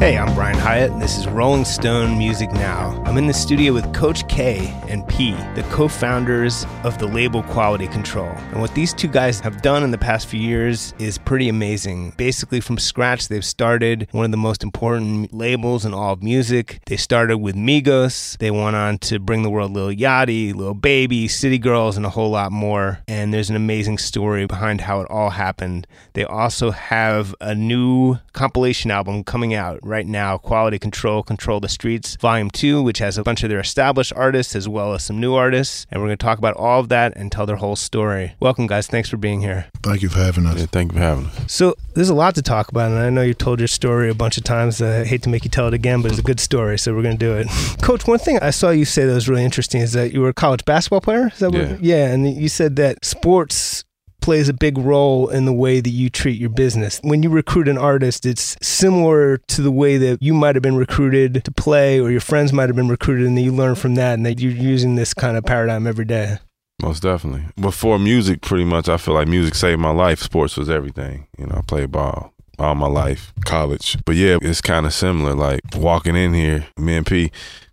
[0.00, 3.02] Hey, I'm Brian Hiatt, and this is Rolling Stone Music Now.
[3.04, 7.42] I'm in the studio with Coach K and P, the co founders of the label
[7.42, 8.30] Quality Control.
[8.30, 12.14] And what these two guys have done in the past few years is pretty amazing.
[12.16, 16.80] Basically, from scratch, they've started one of the most important labels in all of music.
[16.86, 21.28] They started with Migos, they went on to bring the world Lil Yachty, Lil Baby,
[21.28, 23.00] City Girls, and a whole lot more.
[23.06, 25.86] And there's an amazing story behind how it all happened.
[26.14, 31.68] They also have a new compilation album coming out right now Quality Control, Control the
[31.68, 35.20] Streets, Volume 2, which has a bunch of their established artists as well as some
[35.20, 35.86] new artists.
[35.90, 38.34] And we're going to talk about all of that and tell their whole story.
[38.40, 38.86] Welcome, guys.
[38.86, 39.66] Thanks for being here.
[39.82, 40.60] Thank you for having us.
[40.60, 41.52] Yeah, thank you for having us.
[41.52, 44.14] So, there's a lot to talk about, and I know you've told your story a
[44.14, 44.80] bunch of times.
[44.80, 47.02] I hate to make you tell it again, but it's a good story, so we're
[47.02, 47.48] going to do it.
[47.82, 50.28] Coach, one thing I saw you say that was really interesting is that you were
[50.28, 51.26] a college basketball player.
[51.32, 51.72] Is that Yeah.
[51.72, 51.82] what?
[51.82, 53.84] Yeah, and you said that sports
[54.20, 57.00] plays a big role in the way that you treat your business.
[57.02, 60.76] When you recruit an artist, it's similar to the way that you might have been
[60.76, 64.14] recruited to play or your friends might have been recruited and you learn from that
[64.14, 66.38] and that you're using this kind of paradigm every day.
[66.82, 67.44] Most definitely.
[67.60, 70.20] Before music, pretty much, I feel like music saved my life.
[70.20, 71.26] Sports was everything.
[71.38, 73.96] You know, I played ball all my life, college.
[74.04, 75.34] But yeah, it's kind of similar.
[75.34, 77.30] Like walking in here, me and P,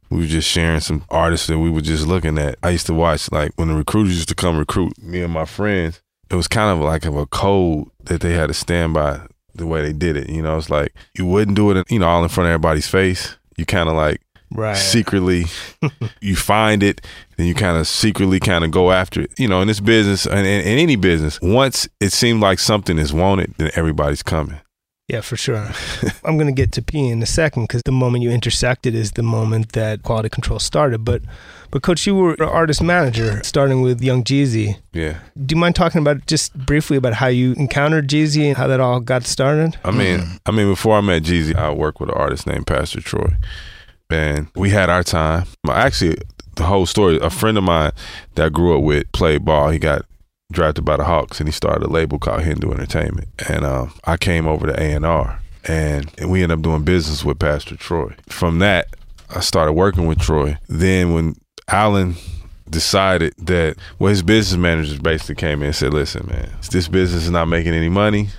[0.10, 2.58] we were just sharing some artists that we were just looking at.
[2.64, 5.46] I used to watch, like, when the recruiters used to come recruit me and my
[5.46, 9.22] friends, it was kind of like of a code that they had to stand by
[9.56, 10.30] the way they did it.
[10.30, 12.88] You know, it's like you wouldn't do it, you know, all in front of everybody's
[12.88, 13.38] face.
[13.58, 14.78] You kind of like, Right.
[14.78, 15.44] secretly
[16.22, 17.02] you find it
[17.36, 20.26] then you kind of secretly kind of go after it you know in this business
[20.26, 24.58] and in, in any business once it seems like something is wanted then everybody's coming
[25.08, 25.70] Yeah, for sure.
[26.26, 29.14] I'm going to get to P in a second because the moment you intersected is
[29.14, 31.06] the moment that quality control started.
[31.06, 31.22] But,
[31.72, 34.78] but coach, you were an artist manager starting with Young Jeezy.
[34.92, 38.68] yeah Do you mind talking about just briefly about how you encountered Jeezy and how
[38.68, 39.78] that all got started?
[39.86, 43.00] i mean i mean before i met jeezy i worked with an artist named pastor
[43.02, 43.30] troy
[44.10, 46.18] and we had our time actually
[46.56, 47.92] the whole story a friend of mine
[48.36, 50.06] that I grew up with played ball he got
[50.52, 53.28] drafted by the hawks and he started a label called Hendu entertainment.
[53.50, 57.76] And um, i came over to a&r and we ended up doing business with pastor
[57.76, 58.16] troy.
[58.30, 58.88] From that
[59.30, 60.58] i started working with troy.
[60.68, 61.36] Then when
[61.68, 62.16] alan
[62.70, 67.24] decided that well his business managers basically came in and said listen man this business
[67.24, 68.30] is not making any money.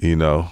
[0.00, 0.48] You know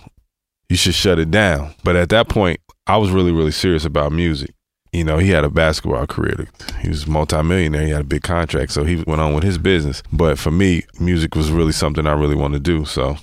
[0.68, 1.72] you should shut it down.
[1.84, 4.55] But at that point i was really really serious about music
[4.96, 6.48] you know, he had a basketball career.
[6.80, 7.82] He was a multimillionaire.
[7.82, 10.02] He had a big contract, so he went on with his business.
[10.10, 12.84] But for me, music was really something I really wanted to do.
[12.86, 13.18] So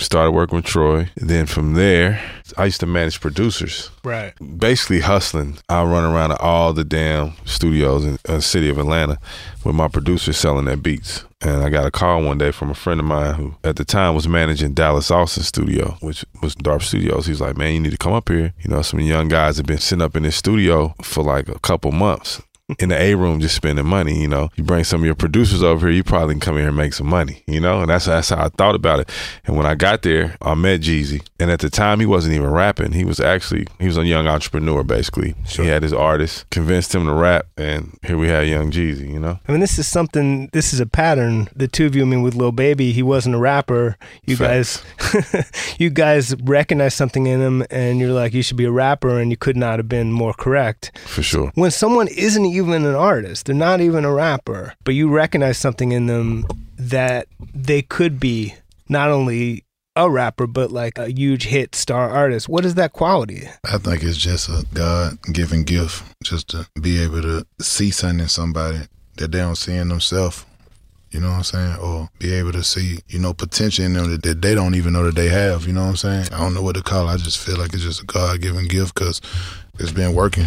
[0.00, 1.10] started working with Troy.
[1.16, 2.20] Then from there,
[2.56, 3.90] I used to manage producers.
[4.02, 4.32] Right.
[4.58, 5.58] Basically hustling.
[5.68, 9.18] I run around to all the damn studios in the city of Atlanta
[9.64, 11.24] with my producers selling their beats.
[11.42, 13.84] And I got a call one day from a friend of mine who at the
[13.84, 17.26] time was managing Dallas Austin studio, which was Darp Studios.
[17.26, 18.54] He's like, man, you need to come up here.
[18.60, 21.58] You know, some young guys have been sitting up in this studio for like a
[21.58, 22.40] couple months
[22.78, 24.50] in the A room just spending money, you know.
[24.56, 26.94] You bring some of your producers over here, you probably can come here and make
[26.94, 27.80] some money, you know?
[27.80, 29.10] And that's that's how I thought about it.
[29.44, 31.26] And when I got there, I met Jeezy.
[31.38, 32.92] And at the time he wasn't even rapping.
[32.92, 35.34] He was actually he was a young entrepreneur basically.
[35.46, 39.18] He had his artist, convinced him to rap, and here we had young Jeezy, you
[39.18, 39.38] know?
[39.46, 41.48] I mean, this is something, this is a pattern.
[41.54, 43.96] The two of you, I mean, with Lil Baby, he wasn't a rapper.
[44.24, 44.82] You Facts.
[45.12, 49.18] guys, you guys recognized something in him and you're like, you should be a rapper,
[49.18, 50.96] and you could not have been more correct.
[51.06, 51.52] For sure.
[51.54, 55.92] When someone isn't even an artist, they're not even a rapper, but you recognize something
[55.92, 56.46] in them
[56.78, 58.54] that they could be
[58.88, 59.64] not only
[59.96, 62.48] a rapper, but like a huge hit star artist.
[62.48, 63.48] What is that quality?
[63.64, 68.20] I think it's just a God given gift just to be able to see something
[68.20, 68.80] in somebody
[69.16, 70.46] that they don't see in themselves.
[71.10, 71.76] You know what I'm saying?
[71.76, 74.94] Or be able to see, you know, potential in them that, that they don't even
[74.94, 75.66] know that they have.
[75.66, 76.28] You know what I'm saying?
[76.32, 77.12] I don't know what to call it.
[77.12, 79.20] I just feel like it's just a God given gift because
[79.78, 80.46] it's been working.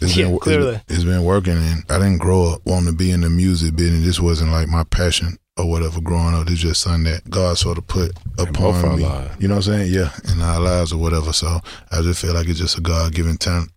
[0.00, 0.80] It's Yeah, been, clearly.
[0.88, 4.04] it's been working, and I didn't grow up wanting to be in the music business.
[4.04, 6.48] This wasn't like my passion or whatever growing up.
[6.50, 9.04] It's just something that God sort of put both upon me.
[9.04, 9.34] lives.
[9.40, 9.92] You know what I'm saying?
[9.92, 11.32] Yeah, in our lives or whatever.
[11.32, 11.60] So
[11.90, 13.70] I just feel like it's just a God given talent.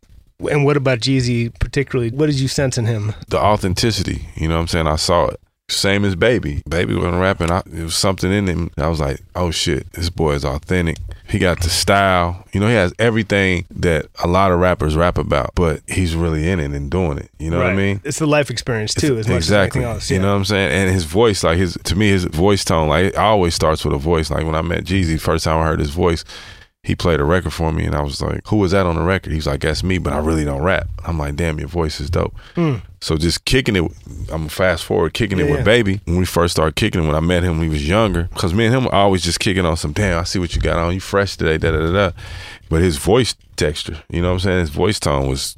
[0.49, 2.11] And what about Jeezy particularly?
[2.11, 3.13] What did you sense in him?
[3.27, 4.87] The authenticity, you know what I'm saying?
[4.87, 5.39] I saw it.
[5.71, 6.63] Same as Baby.
[6.67, 7.51] Baby wasn't rapping.
[7.51, 8.71] I, it was something in him.
[8.77, 10.97] I was like, oh shit, this boy is authentic.
[11.27, 12.43] He got the style.
[12.53, 16.49] You know, he has everything that a lot of rappers rap about, but he's really
[16.49, 17.29] in it and doing it.
[17.37, 18.01] You know what I mean?
[18.03, 19.81] It's the life experience too, as much exactly.
[19.81, 20.11] as anything else.
[20.11, 20.71] You know what I'm saying?
[20.71, 23.93] And his voice, like his to me, his voice tone, like it always starts with
[23.93, 24.31] a voice.
[24.31, 26.25] Like when I met Jeezy, first time I heard his voice,
[26.83, 29.01] he played a record for me, and I was like, "Who was that on the
[29.01, 30.87] record?" He's like, "That's me," but I really don't rap.
[31.05, 32.33] I'm like, "Damn, your voice is dope."
[33.01, 33.91] So just kicking it,
[34.29, 35.51] I'm fast forward kicking it Hmm.
[35.51, 35.65] With yeah.
[35.65, 36.01] Baby.
[36.05, 38.53] When we first started kicking it, when I met him, when he was younger, because
[38.53, 39.91] me and him were always just kicking on some.
[39.93, 40.93] Damn, I see what you got on.
[40.93, 42.11] You fresh today, da da da da.
[42.69, 44.59] But his voice texture, you know what I'm saying?
[44.59, 45.57] His voice tone was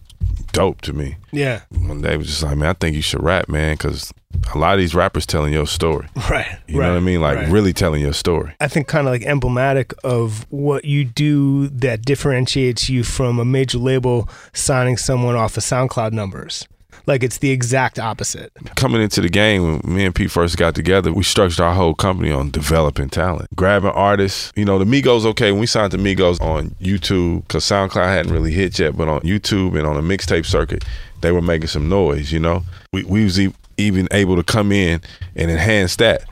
[0.52, 1.62] dope to me yeah.
[1.70, 4.14] one day was just like, man, I think you should rap, man, because
[4.54, 6.08] a lot of these rappers telling your story.
[6.30, 6.60] Right.
[6.68, 7.20] You right, know what I mean?
[7.20, 7.50] Like right.
[7.50, 8.54] really telling your story.
[8.62, 13.44] I think kind of like emblematic of what you do that differentiates you from a
[13.44, 16.68] major label signing someone off of SoundCloud numbers.
[17.08, 18.52] Like it's the exact opposite.
[18.76, 21.94] Coming into the game, when me and Pete first got together, we structured our whole
[21.96, 24.52] company on developing talent, grabbing artists.
[24.56, 28.32] You know, the Migos, okay, when we signed the Migos on YouTube, because SoundCloud hadn't
[28.34, 30.84] really hit yet, but on YouTube and on the mixtape circuit,
[31.22, 32.64] they were making some noise, you know?
[32.94, 35.02] We, we was e- even able to come in
[35.36, 36.24] and enhance that.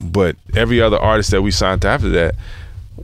[0.00, 2.34] But every other artist that we signed after that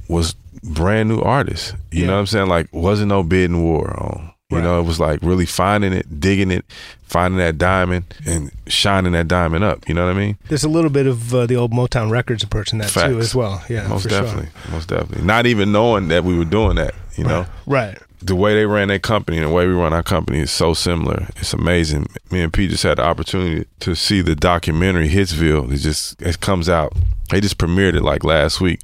[0.09, 1.73] was brand new artists.
[1.91, 2.07] You Yeah.
[2.09, 2.49] know what I'm saying?
[2.49, 4.33] Like wasn't no bidding war on.
[4.51, 4.63] You Right.
[4.65, 6.65] know, it was like really finding it, digging it,
[7.03, 9.89] finding that diamond and shining that diamond up.
[9.89, 10.39] You know what I mean?
[10.49, 13.35] There's a little bit of uh, the old Motown Records approach in that too, as
[13.35, 13.65] well.
[13.69, 14.49] Yeah, most definitely.
[14.71, 15.25] Most definitely.
[15.25, 17.43] Not even knowing that we were doing that, you know?
[17.45, 17.53] Sure.
[17.67, 17.99] Right.
[18.23, 20.75] the way they ran their company and the way we run our company is so
[20.75, 21.27] similar.
[21.37, 22.07] It's amazing.
[22.31, 25.73] Me and Pete just had the opportunity to see the documentary Hitsville.
[25.73, 26.93] It just it comes out.
[27.31, 28.81] They just premiered it like last week,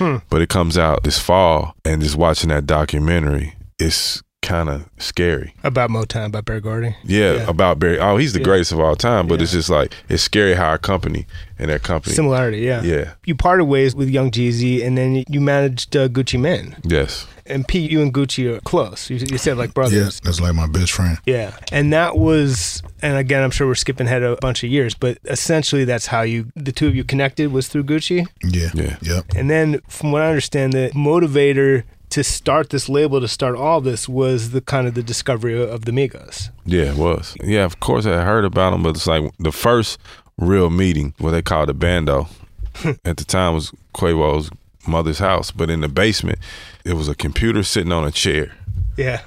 [0.00, 1.76] but it comes out this fall.
[1.84, 5.54] And just watching that documentary, it's kind of scary.
[5.64, 6.94] About Motown, about Berry Gordy.
[7.04, 7.48] Yeah, Yeah.
[7.50, 7.98] about Barry.
[7.98, 8.44] Oh, he's the Yeah.
[8.44, 9.26] greatest of all time.
[9.26, 9.44] But Yeah.
[9.44, 11.26] it's just like it's scary how our company
[11.58, 12.14] and their company.
[12.14, 12.82] Similarity, yeah.
[12.82, 13.12] Yeah.
[13.24, 16.76] You parted ways with Young Jeezy, and then you managed uh, Gucci Mane.
[16.84, 17.26] Yes.
[17.46, 19.10] And Pete, you and Gucci are close.
[19.10, 20.20] You, you said like Yeah, brothers.
[20.20, 21.18] that's like my best friend.
[21.26, 21.50] Yeah.
[21.72, 25.18] And that was, and again, I'm sure we're skipping ahead a bunch of years, but
[25.26, 28.26] essentially that's how you, the two of you connected was through Gucci.
[28.42, 28.70] Yeah.
[28.74, 28.96] Yeah.
[29.02, 29.24] Yep.
[29.36, 31.82] And then from what I understand, the motivator
[32.14, 35.84] to start this label, to start all this was the kind of the discovery of
[35.84, 36.48] the Migos.
[36.64, 37.36] Yeah, it was.
[37.42, 39.98] Yeah, of course I heard about them, but it's like the first
[40.38, 42.28] real meeting, what they called a bando,
[43.04, 44.48] at the time was Quavo's
[44.86, 46.38] mother's house, but in the basement,
[46.84, 48.52] it was a computer sitting on a chair
[48.96, 49.22] Yeah.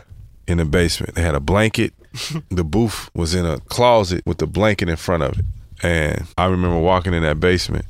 [0.47, 1.15] in the basement.
[1.15, 1.93] They had a blanket.
[2.49, 5.45] the booth was in a closet with the blanket in front of it.
[5.83, 7.85] And I remember walking in that basement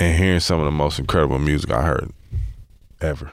[0.00, 2.10] and hearing some of the most incredible music I heard
[3.00, 3.30] ever.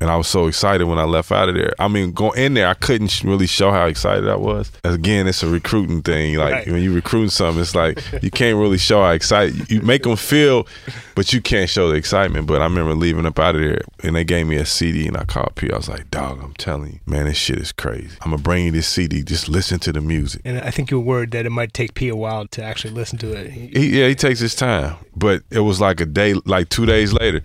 [0.00, 1.72] And I was so excited when I left out of there.
[1.78, 4.70] I mean, going in there, I couldn't really show how excited I was.
[4.84, 6.36] Again, it's a recruiting thing.
[6.36, 6.66] Like Right.
[6.68, 10.16] when you recruiting something, it's like you can't really show how excited you make them
[10.16, 10.66] feel,
[11.14, 12.46] but you can't show the excitement.
[12.46, 15.16] But I remember leaving up out of there, and they gave me a CD, and
[15.16, 15.70] I called P.
[15.72, 18.16] I was like, "Dog, I'm telling you, man, this shit is crazy.
[18.20, 19.22] I'm gonna bring you this CD.
[19.22, 21.94] Just listen to the music." And I think you were worried that it might take
[21.94, 23.50] P a while to actually listen to it.
[23.50, 24.96] He, yeah, he takes his time.
[25.16, 27.40] But it was like a day, like two days later,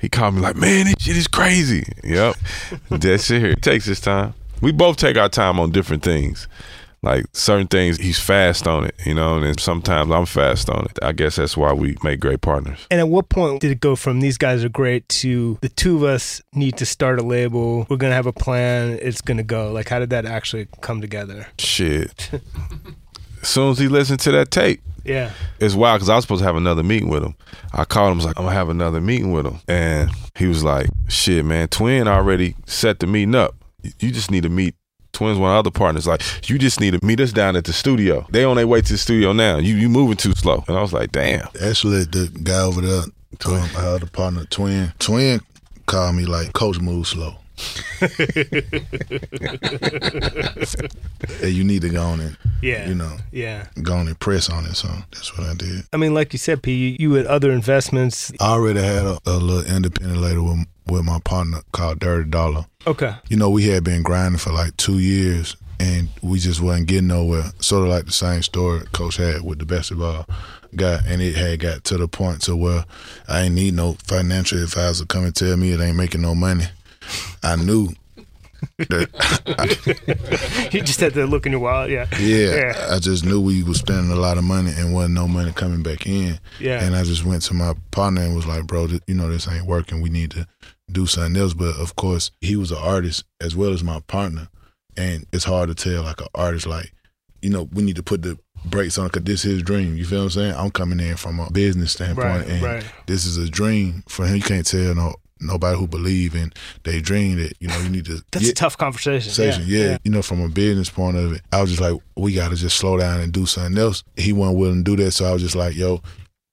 [0.00, 1.84] he called me like, man, this shit is crazy.
[2.02, 2.36] Yep.
[2.90, 3.42] That's it.
[3.42, 4.34] He takes his time.
[4.60, 6.48] We both take our time on different things.
[7.02, 10.98] Like certain things, he's fast on it, you know, and sometimes I'm fast on it.
[11.00, 12.86] I guess that's why we make great partners.
[12.90, 15.96] And at what point did it go from these guys are great to the two
[15.96, 17.86] of us need to start a label?
[17.88, 18.98] We're going to have a plan.
[19.00, 19.72] It's going to go.
[19.72, 21.46] Like, how did that actually come together?
[21.58, 22.30] Shit.
[23.40, 25.32] as soon as he listened to that tape, Yeah.
[25.58, 27.34] it's wild because I was supposed to have another meeting with him.
[27.72, 29.58] I called him, was like, I'm gonna have another meeting with him.
[29.68, 33.54] And he was like, shit, man, Twin already set the meeting up.
[33.98, 34.74] You just need to meet
[35.12, 36.06] Twins, one of the other partners.
[36.06, 38.26] Like, you just need to meet us down at the studio.
[38.30, 39.58] They on their way to the studio now.
[39.58, 40.64] You you moving too slow.
[40.68, 41.48] And I was like, damn.
[41.62, 43.02] Actually, the guy over there,
[43.46, 44.92] um, I had a partner, Twin.
[44.98, 45.40] Twin
[45.86, 47.36] called me like, Coach, move slow.
[51.40, 52.88] hey, you need to go on and, Yeah.
[52.88, 53.66] you know, Yeah.
[53.82, 54.74] go on and press on it.
[54.76, 55.84] So that's what I did.
[55.92, 58.32] I mean, like you said, P, you, you had other investments.
[58.40, 62.66] I already had a, a little independent label with, with my partner called Dirty Dollar.
[62.86, 63.14] Okay.
[63.28, 67.06] You know, we had been grinding for like two years and we just wasn't getting
[67.08, 67.44] nowhere.
[67.60, 70.26] Sort of like the same story Coach had with the basketball
[70.76, 71.00] guy.
[71.06, 72.84] And it had got to the point to where
[73.28, 76.64] I ain't need no financial advisor come and tell me it ain't making no money.
[77.42, 77.88] I knew
[78.78, 81.90] that, you just had to look in your wallet.
[81.90, 82.06] Yeah.
[82.18, 82.86] yeah, Yeah.
[82.90, 85.82] I just knew we was spending a lot of money and wasn't no money coming
[85.82, 86.38] back in.
[86.58, 86.82] Yeah.
[86.84, 89.48] And I just went to my partner and was like, bro, th- you know, this
[89.48, 90.00] ain't working.
[90.00, 90.46] We need to
[90.90, 91.54] do something else.
[91.54, 94.48] But of course, he was an artist as well as my partner.
[94.96, 96.92] And it's hard to tell like an artist, like,
[97.42, 99.96] you know, we need to put the brakes on because this is his dream.
[99.96, 100.54] You feel what I'm saying?
[100.54, 102.84] I'm coming in from a business standpoint, Right, and right.
[103.06, 104.36] this is a dream for him.
[104.36, 106.52] You can't tell no nobody who believe in
[106.84, 109.32] they dream that you know you need to That's get- a tough conversation.
[109.32, 109.64] conversation.
[109.66, 112.50] Yeah, you know, from a business point of it, I was just like, we got
[112.50, 114.02] to just slow down and do something else.
[114.16, 116.00] He wasn't willing to do that, so I was just like, yo,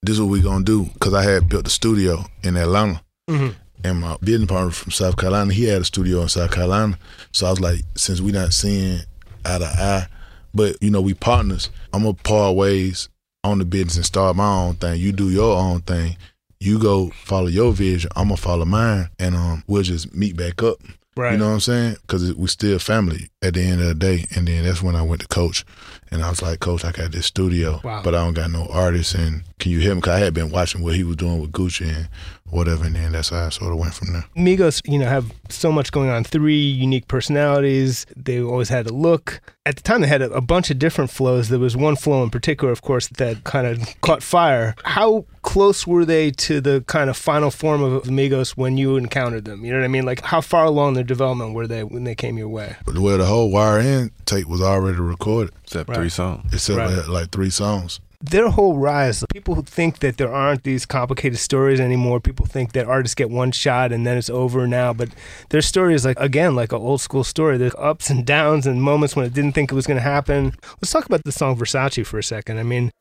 [0.03, 0.85] this is what we gonna do.
[0.93, 3.55] Because I had built a studio in Atlanta, Mhm.
[3.83, 6.97] and my business partner from South Carolina, he had a studio in South Carolina.
[7.33, 9.01] So I was like, since we not seeing
[9.45, 10.07] eye to eye,
[10.53, 11.69] but you know, we partners.
[11.93, 13.09] I'm gonna part ways
[13.43, 14.99] on the business and start my own thing.
[14.99, 16.17] You do your own thing.
[16.59, 18.09] You go follow your vision.
[18.15, 20.77] I'm gonna follow mine, and um, we'll just meet back up.
[21.15, 21.31] Right.
[21.31, 21.95] You know what I'm saying?
[22.01, 24.27] Because we still family at the end of the day.
[24.35, 25.65] And then that's when I went to coach,
[26.11, 28.01] and I was like, Coach, I got this studio, Wow.
[28.03, 29.15] but I don't got no artists.
[29.15, 30.01] And can you help me?
[30.01, 32.07] Because I had been watching what he was doing with Gucci and
[32.49, 34.25] whatever, and then that's how I sort of went from there.
[34.35, 36.23] Migos, you know, have so much going on.
[36.23, 38.05] Three unique personalities.
[38.15, 39.41] They always had a look.
[39.65, 41.49] At the time, they had a, a bunch of different flows.
[41.49, 44.75] There was one flow in particular, of course, that kind of caught fire.
[44.85, 49.45] How close were they to the kind of final form of Migos when you encountered
[49.45, 49.65] them?
[49.65, 50.05] You know what I mean?
[50.05, 52.75] Like, how far along their development were they when they came your way?
[52.85, 54.11] But where the whole Y.R.N.
[54.25, 55.97] tape was already recorded, Except Right.
[55.97, 56.53] three songs.
[56.53, 56.89] except Right.
[56.89, 57.99] we had like three songs.
[58.29, 62.73] Their whole rise, people who think that there aren't these complicated stories anymore, people think
[62.73, 64.93] that artists get one shot and then it's over now.
[64.93, 65.09] But
[65.49, 67.57] their story is like, again, like an old school story.
[67.57, 70.53] There's ups and downs and moments when it didn't think it was going to happen.
[70.81, 72.59] Let's talk about the song Versace for a second.
[72.59, 72.91] I mean,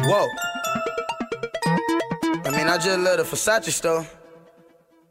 [0.00, 0.26] Whoa.
[2.44, 4.06] I mean, I just love the Versace store.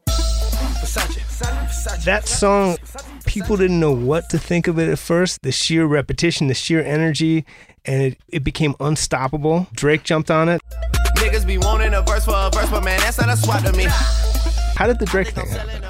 [0.07, 2.03] Versace, Versace.
[2.05, 2.77] that song,
[3.25, 5.43] people didn't know what to think of it at first.
[5.43, 7.45] The sheer repetition, the sheer energy,
[7.87, 9.67] and it, it became unstoppable.
[9.73, 10.61] Drake jumped on it.
[11.15, 13.73] Niggas be wanting a verse for a verse, but man, that's not a swap to
[13.73, 13.85] me.
[14.75, 15.83] How did the Drake thing happen?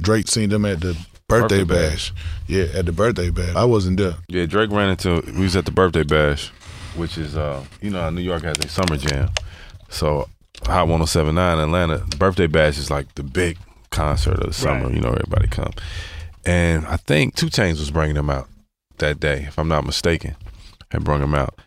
[0.00, 0.94] Drake seen them at the
[1.28, 2.12] birthday, Birthday bash.
[2.46, 3.56] Yeah, at the birthday bash.
[3.56, 4.14] I wasn't there.
[4.28, 5.22] Yeah, Drake ran into.
[5.26, 6.48] We was at the birthday bash,
[6.96, 9.30] which is uh, you know, how New York has a summer jam.
[9.88, 10.28] So
[10.64, 13.58] Hot 1079 Atlanta birthday bash is like the big
[13.90, 14.86] concert of the summer.
[14.86, 14.94] Right.
[14.94, 15.72] You know, everybody come,
[16.44, 18.48] and I think 2 Chainz was bringing them out
[18.98, 20.36] that day, if I'm not mistaken,
[20.90, 21.58] had brought them out.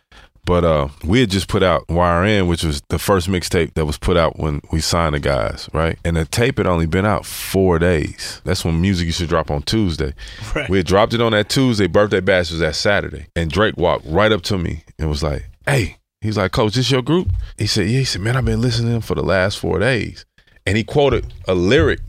[0.44, 3.98] But uh, we had just put out Y.R.N., which was the first mixtape that was
[3.98, 5.98] put out when we signed the guys, right?
[6.04, 8.40] And the tape had only been out four days.
[8.44, 10.14] That's when music used to drop on Tuesday.
[10.54, 10.68] Right.
[10.68, 11.86] We had dropped it on that Tuesday.
[11.86, 15.48] Birthday bash was that Saturday, and Drake walked right up to me and was like,
[15.66, 17.30] "Hey." He's like, Coach, this your group?
[17.56, 18.00] He said, Yeah.
[18.00, 20.26] He said, Man, I've been listening to them for the last four days.
[20.66, 22.00] And he quoted a lyric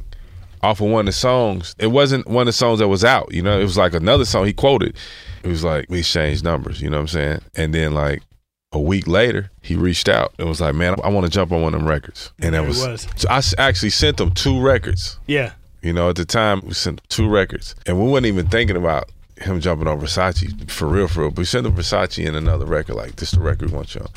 [0.61, 1.75] off of one of the songs.
[1.79, 4.25] It wasn't one of the songs that was out, you know, it was like another
[4.25, 4.97] song he quoted.
[5.43, 7.41] It was like, we exchanged numbers, you know what I'm saying?
[7.55, 8.21] And then like
[8.71, 11.61] a week later, he reached out and was like, Man, I want to jump on
[11.61, 12.31] one of them records.
[12.39, 13.07] And that was, was.
[13.15, 15.19] So I actually sent them two records.
[15.27, 15.53] Yeah.
[15.81, 19.09] You know, at the time we sent two records, and we weren't even thinking about
[19.37, 21.29] him jumping on Versace for real, for real.
[21.31, 24.01] But we sent him Versace in another record, like this, the record we want you
[24.01, 24.07] on,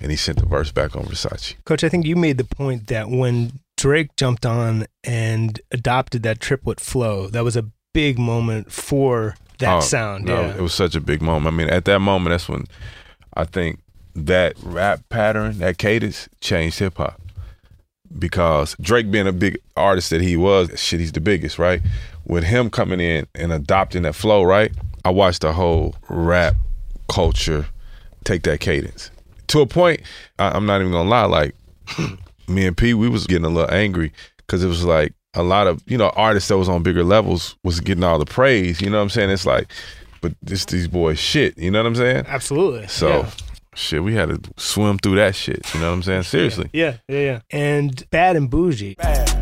[0.00, 1.54] and he sent the verse back on Versace.
[1.64, 6.40] Coach, I think you made the point that when Drake jumped on and adopted that
[6.40, 7.64] triplet flow, that was a
[7.94, 10.24] big moment for that Oh, sound.
[10.24, 10.54] no, yeah.
[10.56, 11.54] it was such a big moment.
[11.54, 12.64] I mean, at that moment, that's when
[13.34, 13.80] I think
[14.14, 17.20] that rap pattern, that cadence, changed hip hop.
[18.18, 21.82] Because Drake being a big artist that he was, shit, he's the biggest, right?
[22.24, 24.72] With him coming in and adopting that flow, right?
[25.04, 26.54] I watched the whole rap
[27.08, 27.66] culture
[28.24, 29.10] take that cadence
[29.48, 30.00] to a point.
[30.38, 31.54] I, I'm not even gonna lie, like
[32.48, 35.66] me and P, we was getting a little angry because it was like a lot
[35.66, 38.80] of you know artists that was on bigger levels was getting all the praise.
[38.80, 39.30] You know what I'm saying?
[39.30, 39.70] It's like,
[40.20, 41.56] but this these boys shit.
[41.56, 42.24] You know what I'm saying?
[42.26, 42.88] Absolutely.
[42.88, 43.08] So.
[43.08, 43.30] yeah.
[43.74, 45.74] Shit, we had to swim through that shit.
[45.74, 46.22] You know what I'm saying?
[46.22, 46.70] Seriously.
[46.72, 47.40] Yeah, yeah, yeah.
[47.50, 48.96] And Bad and Bougie.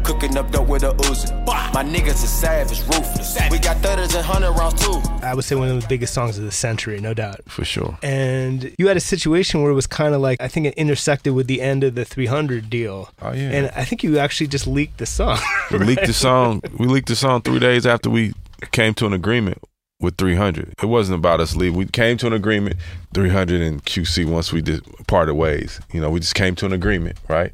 [0.04, 1.46] Cooking up dope with a Uzi.
[1.46, 3.38] My niggas is savage, ruthless.
[3.50, 5.00] We got thudders and hundred rounds too.
[5.22, 7.40] I would say one of the biggest songs of the century, no doubt.
[7.48, 7.98] For sure.
[8.02, 11.32] And you had a situation where it was kind of like, I think it intersected
[11.32, 13.10] with the end of the 300 deal.
[13.22, 13.50] Oh, yeah.
[13.50, 15.38] And I think you actually just leaked the song.
[15.70, 16.60] We leaked the song.
[16.78, 18.34] We leaked the song three days after we
[18.70, 19.58] came to an agreement
[20.00, 20.74] with 300.
[20.82, 21.78] It wasn't about us leaving.
[21.78, 22.76] We came to an agreement.
[23.14, 25.80] 300 and QC once we did parted ways.
[25.92, 27.52] You know, we just came to an agreement, right?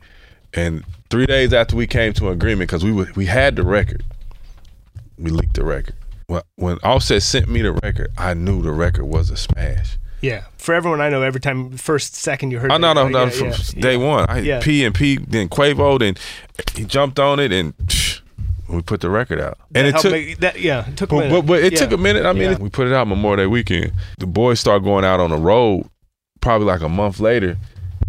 [0.53, 3.63] And three days after we came to an agreement, because we were, we had the
[3.65, 4.03] record,
[5.19, 5.95] we leaked the record.
[6.29, 9.99] Well, when Offset sent me the record, I knew the record was a smash.
[10.23, 10.45] Yeah.
[10.59, 13.31] For everyone I know, every time, first second you heard Oh no no no!
[13.31, 14.07] from yeah, day yeah.
[14.07, 14.61] one, I Yeah.
[14.61, 16.15] P and P, then Quavo, then
[16.77, 18.21] he jumped on it, and psh,
[18.69, 19.59] we put the record out.
[19.71, 21.35] That And it took, make- that, yeah, it took a but, minute.
[21.35, 22.25] but, but it took a minute.
[22.27, 22.59] I mean, Yeah.
[22.59, 23.93] we put it out Memorial Day weekend.
[24.19, 25.89] The boys start going out on the road,
[26.43, 27.57] probably like a month later,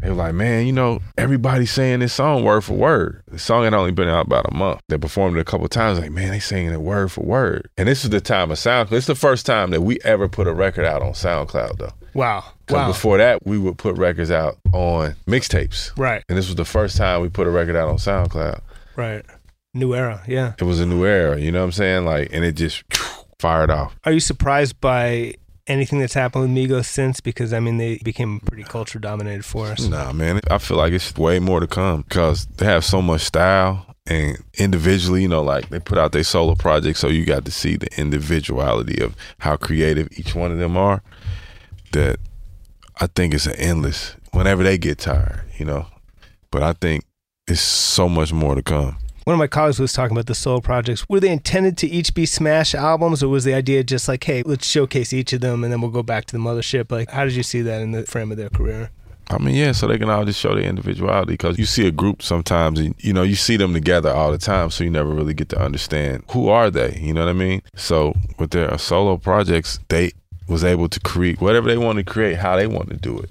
[0.02, 3.22] They were like, man, you know, everybody's saying this song word for word.
[3.28, 4.82] The song had only been out about a month.
[4.90, 6.00] They performed it a couple times.
[6.00, 7.70] Like, man, they singing it word for word.
[7.78, 8.94] And this is the time of SoundCloud.
[8.94, 11.94] It's the first time that we ever put a record out on SoundCloud, though.
[12.14, 12.44] Wow.
[12.70, 12.88] Wow.
[12.88, 15.92] before that, we would put records out on mixtapes.
[15.98, 16.24] Right.
[16.30, 18.62] And this was the first time we put a record out on SoundCloud.
[18.96, 19.26] Right.
[19.74, 20.24] New era.
[20.28, 20.54] Yeah.
[20.60, 22.06] It was a new era, you know what I'm saying?
[22.06, 22.84] Like, and it just
[23.40, 23.96] fired off.
[24.04, 25.36] Are you surprised by
[25.68, 27.22] anything that's happened with Migos since?
[27.22, 29.88] Because I mean, they became a pretty culture dominated force.
[29.88, 30.40] Nah, man.
[30.50, 34.38] I feel like it's way more to come because they have so much style and
[34.56, 37.76] individually, you know, like they put out their solo projects, so you got to see
[37.76, 41.04] the individuality of how creative each one of them are.
[41.94, 42.18] That
[43.00, 45.88] I think it's an endless whenever they get tired, you know.
[46.50, 47.06] But I think
[47.48, 48.98] it's so much more to come.
[49.24, 51.08] One of my colleagues was talking about the solo projects.
[51.08, 54.42] Were they intended to each be smash albums, or was the idea just like, hey,
[54.44, 56.92] let's showcase each of them and then we'll go back to the mothership?
[56.92, 58.90] Like, how did you see that in the frame of their career?
[59.30, 61.92] I mean, yeah, so they can all just show their individuality because you see a
[61.92, 65.10] group sometimes and, you know, you see them together all the time, so you never
[65.10, 67.62] really get to understand who are they, you know what I mean?
[67.76, 70.12] So with their solo projects, they
[70.48, 73.30] was able to create whatever they wanted to create, how they wanted to do it.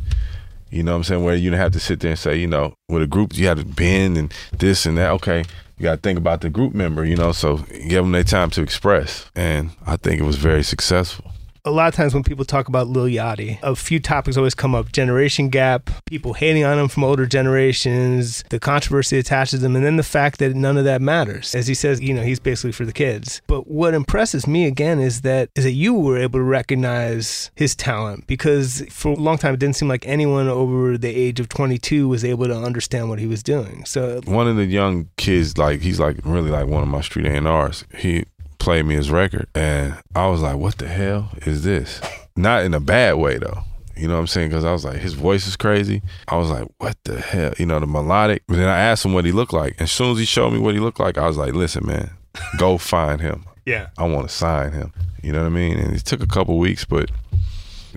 [0.71, 1.25] You know what I'm saying?
[1.25, 3.49] Where you didn't have to sit there and say, you know, with a group, you
[3.49, 5.11] had to bend and this and that.
[5.15, 5.45] Okay,
[5.81, 8.51] you got to think about the group member, you know, so give them their time
[8.51, 9.31] to express.
[9.35, 11.33] And I think it was very successful.
[11.65, 14.75] A lot of times when people talk about Lil Yachty, a few topics always come
[14.75, 19.77] up generation gap, people hating on him from older generations, the controversy attached to them,
[19.77, 21.55] and then the fact that none of that matters.
[21.55, 23.43] As he says, you know, he's basically for the kids.
[23.47, 27.75] But what impresses me again is that is that you were able to recognize his
[27.75, 31.51] talent because for a long time it didn't seem like anyone over the age of
[31.51, 33.85] 22 was able to understand what he was doing.
[33.85, 37.27] So one of the young kids, like he's like really like one of my street
[37.27, 37.85] A&Rs.
[37.99, 38.25] He
[38.61, 42.01] played me his record, and I was like, "What the hell is this?"
[42.37, 43.63] Not in a bad way though.
[43.97, 44.49] You know what I'm saying?
[44.49, 46.01] Because I was like, his voice is crazy.
[46.27, 47.53] I was like, what the hell?
[47.59, 48.43] You know, the melodic.
[48.47, 49.73] But then I asked him what he looked like.
[49.73, 51.87] And as soon as he showed me what he looked like, I was like, listen,
[51.87, 52.11] man,
[52.57, 53.45] go find him.
[53.67, 53.89] yeah.
[53.99, 54.95] I want to sign him.
[55.23, 55.77] You know what I mean?
[55.79, 57.11] And it took a couple weeks, but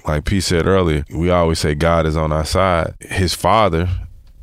[0.05, 2.95] like P said earlier, we always say God is on our side.
[2.99, 3.87] His father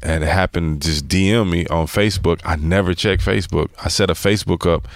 [0.02, 2.40] and it happened to just DM me on Facebook.
[2.44, 3.68] I never checked Facebook.
[3.84, 4.88] I set a Facebook up.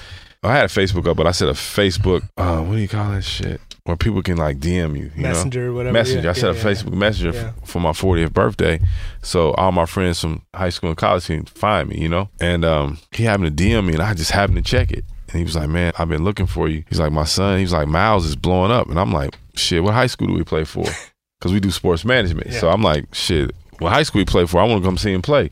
[0.45, 2.29] I had a Facebook up, but I set a Facebook.
[2.37, 3.61] Uh, what do you call that shit?
[3.85, 5.75] Where people can like DM you, you Messenger, know?
[5.75, 5.93] whatever.
[5.93, 6.23] Messenger.
[6.25, 6.63] Yeah, I set yeah, a yeah.
[6.65, 7.53] Facebook Messenger Yeah.
[7.63, 8.81] f- for my 40th birthday,
[9.23, 12.31] so all my friends from high school and college can find me, you know.
[12.41, 15.05] And um, he happened to DM me, and I just happened to check it.
[15.29, 17.73] And he was like, "Man, I've been looking for you." He's like, "My son." He's
[17.73, 20.65] like, "Miles is blowing up," and I'm like, "Shit, what high school do we play
[20.65, 20.85] for?"
[21.41, 22.55] Because we do sports management.
[22.55, 24.61] So I'm like, "Shit, what high school we play for?
[24.63, 25.51] I want to come see him play."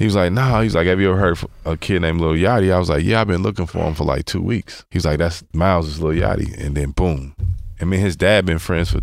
[0.00, 2.32] He was like, "Nah." He's like, "Have you ever heard of a kid named Lil
[2.32, 5.04] Yachty?" I was like, "Yeah, I've been looking for him for like two weeks." He's
[5.04, 7.36] like, "That's Miles is Lil Yachty," and then boom.
[7.82, 9.00] I mean, his dad been friends for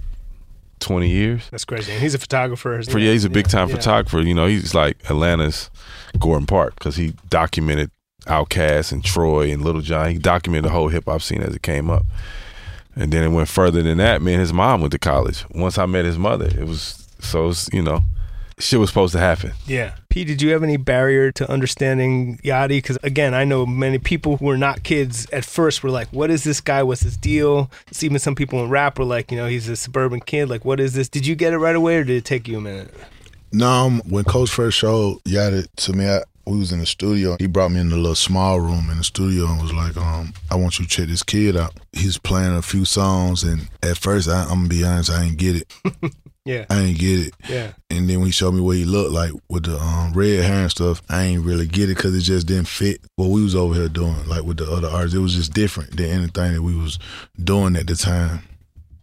[0.80, 1.50] twenty years.
[1.52, 1.92] That's crazy.
[1.92, 2.82] And he's a photographer.
[2.82, 3.76] For yeah, he's a big time yeah.
[3.76, 4.22] photographer.
[4.22, 5.70] You know, he's like Atlanta's
[6.18, 7.92] Gordon Park because he documented
[8.26, 10.10] Outkast and Troy and Lil Jon.
[10.10, 12.08] He documented the whole hip hop scene as it came up.
[12.96, 14.24] And then it went further than that.
[14.24, 15.46] Me and his mom went to college.
[15.52, 18.02] Once I met his mother, it was so it's, you know,
[18.60, 19.52] shit was supposed to happen.
[19.66, 19.96] Yeah.
[20.10, 22.70] Pete, did you have any barrier to understanding Yachty?
[22.70, 26.30] Because again, I know many people who were not kids at first were like, "What
[26.30, 26.84] is this guy?
[26.84, 29.76] What's his deal?" It's even some people in rap were like, "You know, he's a
[29.76, 30.50] suburban kid.
[30.50, 32.58] Like, what is this?" Did you get it right away, or did it take you
[32.58, 32.94] a minute?
[33.52, 37.36] No, um, when Coach first showed Yachty to me, I, we was in the studio.
[37.40, 40.34] He brought me in the little small room in the studio and was like, um,
[40.50, 41.74] I want you to check this kid out.
[41.94, 45.38] He's playing a few songs, and at first, I, I'm gonna be honest, I didn't
[45.38, 46.14] get it.
[46.48, 46.66] Yeah.
[46.70, 47.34] I ain't get it.
[47.50, 47.72] Yeah.
[47.90, 50.62] And then when he showed me what he looked like with the um, red hair
[50.64, 53.56] and stuff, I ain't really get it because it just didn't fit what we was
[53.56, 54.28] over here doing.
[54.28, 56.98] Like with the other artists, it was just different than anything that we was
[57.44, 58.42] doing at the time.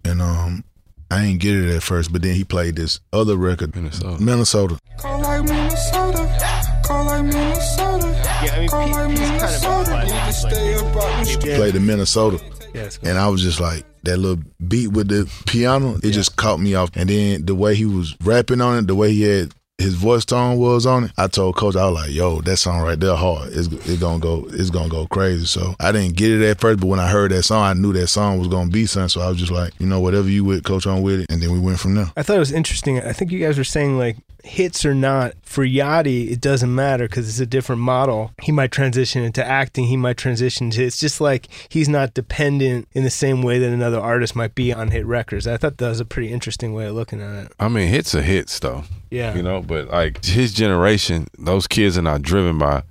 [0.04, 0.64] And um,
[1.10, 4.22] I ain't get it at first, but then he played this other record, Minnesota.
[4.22, 4.78] Minnesota.
[4.98, 6.80] Call like Minnesota.
[6.84, 8.10] Call like Minnesota.
[8.44, 9.90] Yeah, I mean, Call Pete- like Pete's kind of Minnesota.
[9.90, 11.56] like- Need to stay up out the street.
[11.56, 12.40] Played the Minnesota.
[12.74, 12.98] Yes.
[13.02, 16.74] And I was just like, that little beat with the piano, it just caught me
[16.74, 16.90] off.
[16.94, 20.24] And then the way he was rapping on it, the way he had his voice
[20.24, 23.16] tone was on it, I told Coach, I was like, yo, that song right there
[23.16, 23.48] hard.
[23.52, 25.46] It's, it's gonna go, it's gonna go crazy.
[25.46, 27.92] So I didn't get it at first, but when I heard that song, I knew
[27.94, 29.08] that song was gonna be something.
[29.08, 31.30] So I was just like, you know, whatever you with, Coach, on with it.
[31.30, 32.12] And then we went from there.
[32.16, 33.00] I thought it was interesting.
[33.00, 37.08] I think you guys were saying like hits or not for Yachty, it doesn't matter
[37.08, 38.30] because it's a different model.
[38.42, 39.86] He might transition into acting.
[39.86, 40.84] He might transition to.
[40.84, 44.72] It's just like he's not dependent in the same way that another artist might be
[44.72, 45.46] on hit records.
[45.46, 47.52] I thought that was a pretty interesting way of looking at it.
[47.58, 48.84] I mean, hits are hits though.
[49.10, 49.34] Yeah.
[49.34, 52.82] You know, but like his generation, those kids are not driven by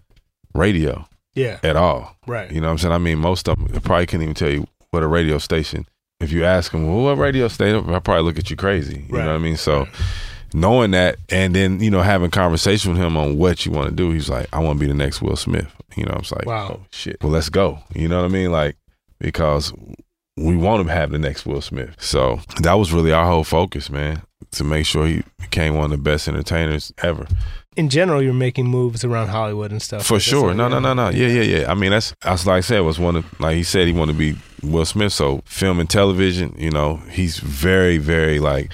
[0.53, 1.59] radio Yeah.
[1.63, 2.15] at all.
[2.27, 2.51] Right.
[2.51, 2.93] You know what I'm saying?
[2.93, 5.85] I mean, most of them probably couldn't even tell you what a radio station.
[6.19, 7.93] If you ask them, well, what radio station?
[7.93, 9.05] I probably look at you crazy.
[9.09, 9.25] You Right.
[9.25, 9.57] know what I mean?
[9.57, 9.87] So
[10.53, 13.95] knowing that, and then you know having conversation with him on what you want to
[13.95, 15.67] do, he's like, I want to be the next Will Smith.
[15.95, 16.79] You know, I'm like, Wow.
[16.81, 17.79] oh shit, well let's go.
[17.93, 18.51] You know what I mean?
[18.51, 18.75] Like
[19.19, 19.73] because
[20.35, 21.95] we want to have the next Will Smith.
[22.01, 25.91] So that was really our whole focus, man, to make sure he became one of
[25.91, 27.27] the best entertainers ever.
[27.75, 30.05] In general, you're making moves around Hollywood and stuff.
[30.05, 30.47] For That's sure.
[30.49, 31.09] like- No, no, no, no.
[31.09, 31.71] Yeah, yeah, yeah.
[31.71, 34.13] I mean, that's that's like I said was one of like he said he wanted
[34.13, 35.13] to be Will Smith.
[35.13, 38.71] So film and television, you know, he's very, very like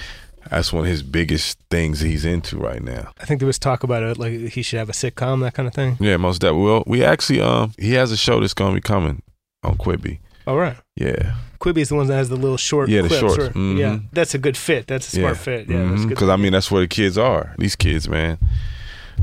[0.50, 3.12] that's one of his biggest things he's into right now.
[3.20, 5.68] I think there was talk about it, like he should have a sitcom, that kind
[5.68, 5.96] of thing.
[6.00, 6.54] Yeah, most that.
[6.54, 9.22] Well, we actually um he has a show that's gonna be coming
[9.62, 10.18] on Quibi.
[10.46, 10.76] All right.
[10.96, 13.34] Yeah, Quibi is the one that has the little short Yeah, the clips.
[13.34, 13.54] shorts.
[13.54, 13.78] Mhm.
[13.78, 14.86] Yeah, that's a good fit.
[14.86, 15.68] That's a smart fit.
[15.68, 16.08] Yeah, that's good.
[16.10, 17.54] Because I mean, that's where the kids are.
[17.58, 18.38] These kids, man.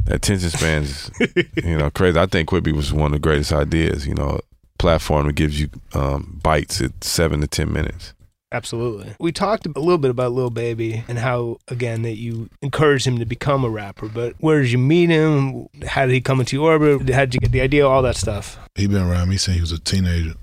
[0.06, 1.12] Attention spans,
[1.64, 2.18] you know, crazy.
[2.20, 4.08] I think Quibi was one of the greatest ideas.
[4.08, 4.40] You know,
[4.80, 8.14] platform that gives you um, bites at seven to ten minutes.
[8.58, 9.14] Absolutely.
[9.20, 13.20] We talked a little bit about Lil Baby and how, again, that you encouraged him
[13.20, 14.08] to become a rapper.
[14.08, 15.68] But where did you meet him?
[15.86, 17.14] How did he come into your orbit?
[17.14, 17.88] How did you get the idea?
[17.88, 18.58] All that stuff.
[18.74, 20.34] He been around me since he was a teenager.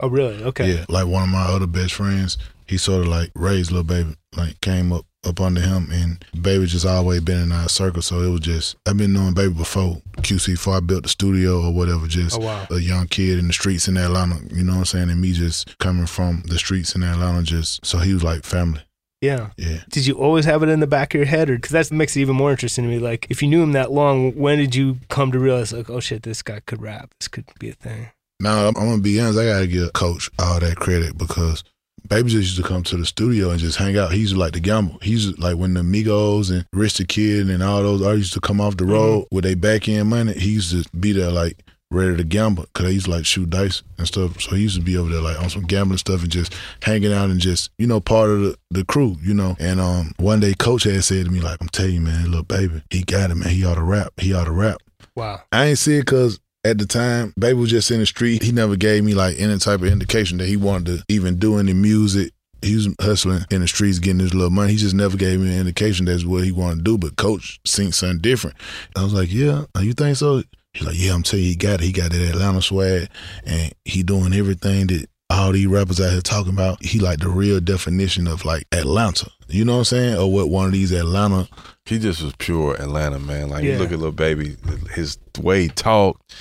[0.00, 0.42] Oh, really?
[0.44, 0.74] Okay.
[0.74, 4.16] Yeah, like one of my other best friends, he sort of like raised Lil Baby,
[4.36, 8.02] like came up up under him, and baby just always been in our circle.
[8.02, 11.60] So it was just I've been knowing baby before QC before I built the studio
[11.62, 12.06] or whatever.
[12.06, 12.66] Just Oh, wow.
[12.70, 15.32] a young kid in the streets in Atlanta, you know what I'm saying, and me
[15.32, 18.80] just coming from the streets in Atlanta, just so he was like family.
[19.20, 19.50] Yeah.
[19.56, 19.78] Yeah.
[19.88, 22.16] Did you always have it in the back of your head, or because that makes
[22.16, 22.98] it even more interesting to me?
[22.98, 26.00] Like, if you knew him that long, when did you come to realize, like, oh
[26.00, 27.14] shit, this guy could rap.
[27.20, 28.08] This could be a thing.
[28.40, 29.38] Now I'm, I'm gonna be honest.
[29.38, 31.62] I gotta give Coach all that credit because
[32.08, 34.12] Baby just used to come to the studio and just hang out.
[34.12, 34.98] He used to like to gamble.
[35.02, 38.40] He's like when the Migos and Rich the Kid and all those artists used to
[38.40, 40.32] come off the road with their back end money.
[40.34, 43.48] He used to be there like ready to gamble because they used to like shoot
[43.50, 44.40] dice and stuff.
[44.40, 47.12] So he used to be over there like on some gambling stuff and just hanging
[47.12, 49.56] out and just you know part of the, the crew, you know.
[49.58, 52.42] And um one day Coach had said to me like, "I'm telling you, man, Lil
[52.42, 53.50] Baby, he got it, man.
[53.50, 54.12] He ought to rap.
[54.18, 54.80] He ought to rap."
[55.14, 55.42] Wow.
[55.52, 58.42] I ain't see it because at the time, Baby was just in the street.
[58.42, 61.58] He never gave me like any type of indication that he wanted to even do
[61.58, 62.32] any music.
[62.62, 64.72] He was hustling in the streets, getting his little money.
[64.72, 66.98] He just never gave me an indication that's what he wanted to do.
[66.98, 68.56] But Coach seen something different.
[68.94, 71.56] I was like, "Yeah, oh, you think so?" He's like, "Yeah, I'm telling you, he
[71.56, 71.86] got it.
[71.86, 73.08] He got that Atlanta swag,
[73.44, 76.82] and he doing everything that all these rappers out here talking about.
[76.84, 79.30] He like the real definition of like Atlanta.
[79.48, 80.16] You know what I'm saying?
[80.16, 81.46] Or what one of these Atlanta
[81.84, 83.48] He just was pure Atlanta, man.
[83.50, 83.72] Like Yeah.
[83.74, 84.56] you look at Lil Baby,
[84.94, 86.32] his way he talked,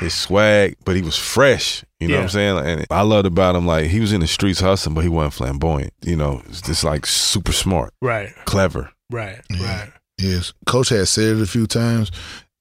[0.00, 1.84] his swag, but he was fresh.
[2.00, 2.58] You know what I'm saying?
[2.58, 5.34] And I loved about him, like he was in the streets hustling, but he wasn't
[5.34, 5.92] flamboyant.
[6.02, 8.32] You know, it's just like super smart, Right.
[8.46, 8.90] clever.
[9.10, 9.40] Right.
[9.50, 9.80] Yeah.
[9.80, 9.92] Right.
[10.18, 12.10] Yes, Coach had said it a few times,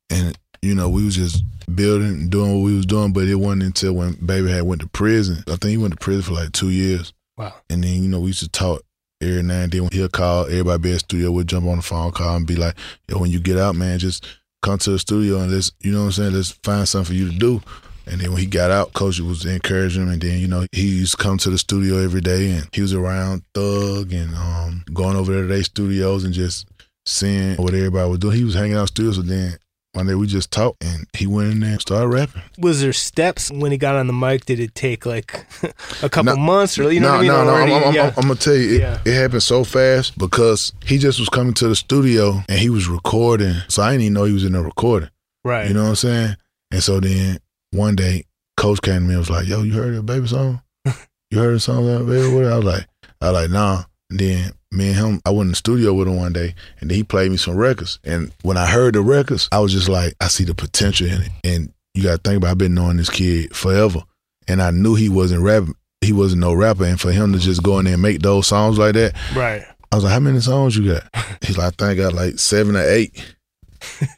[0.09, 1.43] and you know we was just
[1.73, 4.81] building and doing what we was doing, but it wasn't until when Baby had went
[4.81, 5.43] to prison.
[5.47, 7.53] I think he went to prison for like two years, Wow.
[7.69, 8.81] and then you know we used to talk
[9.21, 9.89] every now and then.
[9.91, 11.31] He'll call everybody be at the studio.
[11.31, 12.75] We'll jump on the phone call and be like,
[13.07, 14.25] "Yo, when you get out, man, just
[14.61, 16.33] come to the studio and let's you know what I'm saying.
[16.33, 17.61] Let's find something for you to do."
[18.07, 20.09] And then when he got out, Coach was encouraging him.
[20.09, 22.81] And then, you know, he used to come to the studio every day and he
[22.81, 26.67] was around Thug and um, going over there to their studios and just
[27.05, 28.35] seeing what everybody was doing.
[28.37, 29.17] He was hanging out studios.
[29.17, 29.57] So then
[29.93, 32.41] one day we just talked and he went in there and started rapping.
[32.59, 34.45] Was there steps when he got on the mic?
[34.45, 35.45] Did it take like
[36.03, 36.37] a couple No.
[36.37, 37.27] months or you know no, what I mean?
[37.29, 37.49] no, no.
[37.51, 38.03] Already- I'm, I'm, yeah.
[38.07, 38.99] I'm, I'm gonna tell you, it, Yeah.
[39.05, 42.87] it happened so fast because he just was coming to the studio and he was
[42.87, 43.55] recording.
[43.67, 45.09] So I didn't even know he was in the recording.
[45.43, 45.67] right.
[45.67, 46.35] You know what I'm saying?
[46.71, 47.39] And so then
[47.71, 48.25] one day,
[48.57, 50.61] Coach came to me and was like, "Yo, you heard that baby song?
[51.31, 52.33] You heard the song that baby?
[52.33, 52.87] What?" I was like,
[53.21, 56.07] "I was like, nah." And then me and him, I went in the studio with
[56.07, 57.99] him one day, and then he played me some records.
[58.03, 61.21] And when I heard the records, I was just like, I see the potential in
[61.21, 61.31] it.
[61.43, 64.01] And you got to think about, I've been knowing this kid forever,
[64.47, 65.75] and I knew he wasn't rapping.
[66.01, 68.47] He wasn't no rapper, and for him to just go in there and make those
[68.47, 69.65] songs like that, right.
[69.91, 71.03] I was like, "How many songs you got?"
[71.41, 73.35] He's like, "I think I got like seven or eight.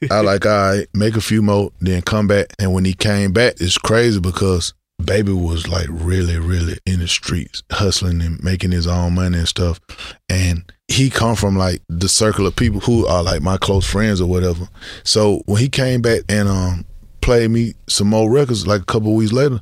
[0.09, 2.47] I like, all right, make a few more, then come back.
[2.59, 4.73] And when he came back, it's crazy because
[5.05, 9.47] Baby was like really, really in the streets, hustling and making his own money and
[9.47, 9.79] stuff.
[10.29, 14.21] And he come from like the circle of people who are like my close friends
[14.21, 14.67] or whatever.
[15.03, 16.85] So when he came back and um
[17.21, 19.59] played me some more records like a couple weeks later,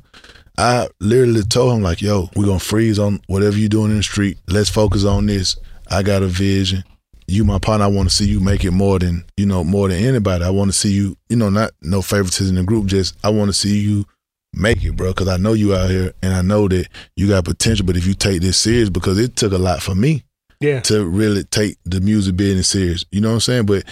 [0.58, 4.02] I literally told him like, "Yo, we're gonna freeze on whatever you're doing in the
[4.02, 4.38] street.
[4.48, 5.56] Let's focus on this.
[5.90, 6.84] I got a vision.
[7.26, 9.88] You, my partner, I want to see you make it more than you know, more
[9.88, 10.44] than anybody.
[10.44, 12.86] I want to see you, you know, not no favoritism in the group.
[12.86, 14.04] Just I want to see you
[14.52, 15.10] make it, bro.
[15.10, 17.86] Because I know you out here, and I know that you got potential.
[17.86, 20.24] But if you take this serious, because it took a lot for me
[20.60, 20.80] Yeah.
[20.80, 23.04] to really take the music business serious.
[23.10, 23.66] You know what I'm saying?
[23.66, 23.84] But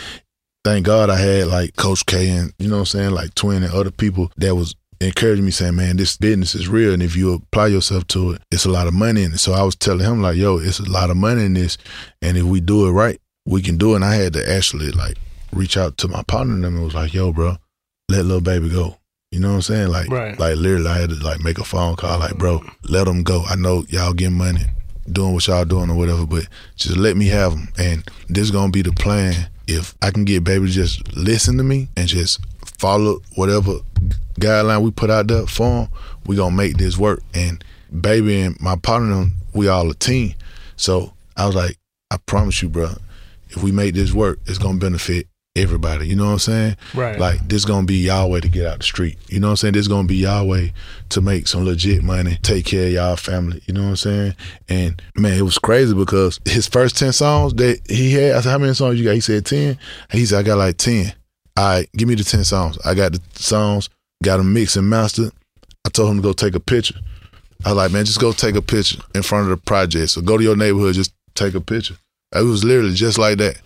[0.64, 3.62] thank God I had like Coach K and you know what I'm saying, like Twin
[3.62, 7.16] and other people that was encouraging me saying, Man, this business is real and if
[7.16, 9.38] you apply yourself to it, it's a lot of money in it.
[9.38, 11.78] So I was telling him like, yo, it's a lot of money in this
[12.20, 13.96] and if we do it right, we can do it.
[13.96, 15.16] And I had to actually like
[15.54, 17.56] reach out to my partner and them and was like, yo, bro,
[18.10, 18.98] let Lil Baby go.
[19.30, 19.88] You know what I'm saying?
[19.88, 20.38] Like, Right.
[20.38, 23.44] like literally, I had to like make a phone call, like, bro, let them go.
[23.48, 24.64] I know y'all getting money,
[25.10, 27.68] doing what y'all doing or whatever, but just let me have them.
[27.78, 29.48] And this gonna be the plan.
[29.66, 32.40] If I can get baby to just listen to me and just
[32.78, 33.74] follow whatever
[34.40, 35.88] guideline we put out there for him,
[36.26, 37.20] we gonna make this work.
[37.34, 37.62] And
[38.00, 40.34] baby and my partner, we all a team.
[40.76, 41.76] So I was like,
[42.10, 42.92] I promise you, bro,
[43.50, 45.26] if we make this work, it's gonna benefit
[45.62, 46.08] everybody.
[46.08, 46.76] You know what I'm saying?
[46.94, 47.18] Right.
[47.18, 49.18] Like this gonna be y'all way to get out the street.
[49.28, 49.74] You know what I'm saying?
[49.74, 50.72] This gonna be y'all way
[51.10, 53.62] to make some legit money, take care of y'all family.
[53.66, 54.34] You know what I'm saying?
[54.68, 58.50] And man, it was crazy because his first ten songs that he had, I said,
[58.50, 59.14] How many songs you got?
[59.14, 59.78] He said ten.
[60.10, 61.12] He said, I got like ten.
[61.56, 62.78] All right, give me the ten songs.
[62.84, 63.88] I got the songs,
[64.22, 65.32] got them mixed and mastered.
[65.84, 66.94] I told him to go take a picture.
[67.64, 70.10] I was like, man, just go take a picture in front of the project.
[70.10, 71.96] So go to your neighborhood, just take a picture.
[72.34, 73.60] It was literally just like that.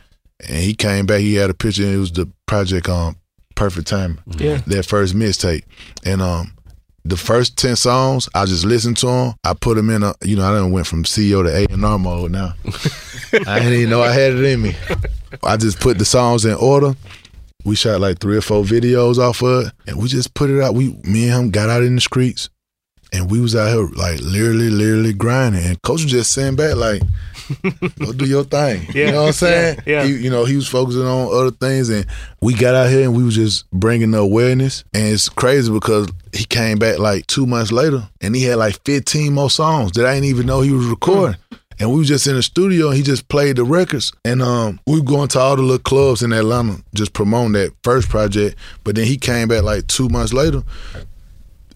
[0.49, 3.17] And he came back, he had a picture, and it was the project um
[3.55, 4.19] Perfect Timing.
[4.27, 4.61] Yeah.
[4.67, 5.65] That first mixtape.
[6.05, 6.53] And um
[7.05, 9.35] the first ten songs, I just listened to them.
[9.45, 11.85] I put them in a, you know, I done went from CEO to A and
[11.85, 12.55] R mode now.
[13.47, 14.77] I didn't even know I had it in me.
[15.43, 16.95] I just put the songs in order.
[17.65, 20.61] We shot like three or four videos off of it, and we just put it
[20.61, 20.75] out.
[20.75, 22.51] We, me and him, got out in the streets,
[23.13, 25.65] and we was out here like literally, literally grinding.
[25.65, 27.03] And coach was just sitting back like,
[27.99, 29.79] "Go do your thing." Yeah, You know what I'm saying?
[29.87, 30.05] yeah, yeah.
[30.07, 32.07] He, you know, he was focusing on other things, and
[32.41, 34.85] we got out here and we was just bringing the awareness.
[34.95, 38.81] And it's crazy because he came back like two months later, and he had like
[38.85, 41.37] 15 more songs that I didn't even know he was recording.
[41.79, 44.13] And we was just in the studio and he just played the records.
[44.25, 47.73] And um, we were going to all the little clubs in Atlanta just promoting that
[47.83, 48.57] first project.
[48.85, 50.63] But then he came back like two months later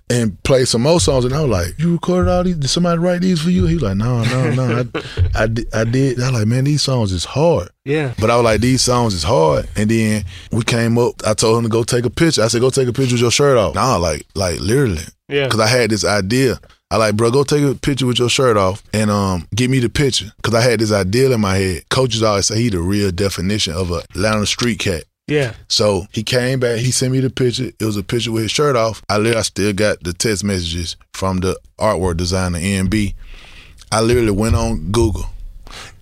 [0.09, 1.25] and play some more songs.
[1.25, 2.57] And I was like, You recorded all these?
[2.57, 3.67] Did somebody write these for you?
[3.67, 4.89] He was like, No, no, no.
[5.35, 6.21] I, I, di- I did.
[6.21, 7.71] I was like, Man, these songs is hard.
[7.85, 8.15] Yeah.
[8.21, 9.69] But I was like, These songs is hard.
[9.77, 11.15] And then we came up.
[11.27, 12.43] I told him to go take a picture.
[12.43, 13.75] I said, Go take a picture with your shirt off.
[13.75, 15.03] Nah, like, like literally.
[15.29, 15.49] Yeah.
[15.49, 16.61] Cause I had this idea.
[16.89, 19.81] I like, bro, go take a picture with your shirt off and um give me
[19.81, 20.31] the picture.
[20.45, 21.89] Cause I had this idea in my head.
[21.89, 25.03] Coaches always say he the real definition of a Atlanta street cat.
[25.27, 25.55] Yeah.
[25.69, 27.73] So he came back, he sent me the picture.
[27.79, 29.03] It was a picture with his shirt off.
[29.09, 33.15] I literally I still got the text messages from the artwork designer NB.
[33.91, 35.27] I literally went on Google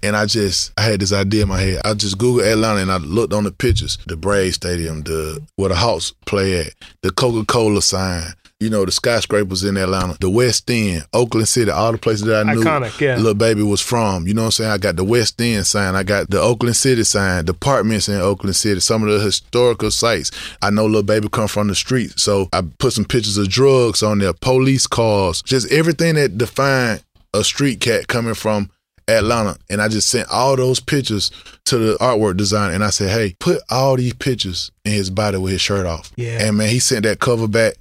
[0.02, 1.80] and I just I had this idea in my head.
[1.84, 3.98] I just Googled Atlanta and I looked on the pictures.
[4.06, 8.92] The Braves Stadium, the where the Hawks play at, the Coca-Cola sign, you know, the
[8.92, 12.98] skyscrapers in Atlanta, the West End, Oakland City, all the places that I knew Iconic,
[12.98, 13.16] yeah.
[13.16, 14.26] Lil Baby was from.
[14.26, 14.70] You know what I'm saying?
[14.70, 18.20] I got the West End sign, I got the Oakland City sign, the apartments in
[18.20, 20.30] Oakland City, some of the historical sites.
[20.62, 22.22] I know little baby come from the streets.
[22.22, 27.02] So I put some pictures of drugs on there, police cars, just everything that defined
[27.34, 28.70] a street cat coming from
[29.08, 29.58] Atlanta.
[29.68, 31.30] And I just sent all those pictures
[31.64, 35.38] to the artwork designer and I said, Hey, put all these pictures in his body
[35.38, 36.12] with his shirt off.
[36.16, 36.46] Yeah.
[36.46, 37.74] And man, he sent that cover back.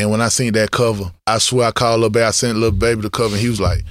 [0.00, 2.70] And when I seen that cover, I swear I called Lil Baby, I sent Lil
[2.70, 3.84] Baby the cover and he was like,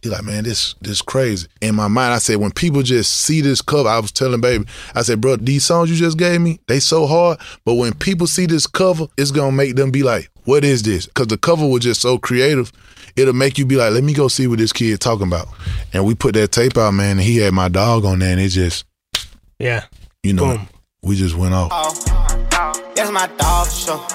[0.00, 1.48] he like, man, this this crazy.
[1.60, 4.64] In my mind, I said, when people just see this cover, I was telling baby,
[4.94, 7.38] I said, bro, these songs you just gave me, they so hard.
[7.64, 11.06] But when people see this cover, it's gonna make them be like, what is this?
[11.06, 12.70] Because the cover was just so creative.
[13.16, 15.48] It'll make you be like, let me go see what this kid talking about.
[15.92, 18.40] And we put that tape out, man, and he had my dog on there, and
[18.40, 18.84] it just,
[19.58, 19.84] Yeah.
[20.22, 20.68] you know, Boom.
[21.02, 21.70] we just went off.
[21.72, 24.06] Oh, oh, that's my dog, for sure.